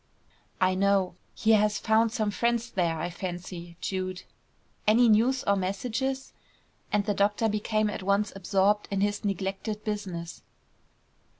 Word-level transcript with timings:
"I 0.59 0.73
know. 0.73 1.13
He 1.35 1.51
has 1.51 1.77
found 1.77 2.11
some 2.11 2.31
friends 2.31 2.71
there, 2.71 2.99
I 2.99 3.11
fancy, 3.11 3.77
Jude. 3.81 4.23
Any 4.87 5.07
news 5.07 5.43
or 5.43 5.55
messages?" 5.55 6.33
and 6.91 7.05
the 7.05 7.13
doctor 7.13 7.47
became 7.47 7.87
at 7.87 8.01
once 8.01 8.33
absorbed 8.35 8.87
in 8.89 9.01
his 9.01 9.23
neglected 9.23 9.83
business. 9.83 10.41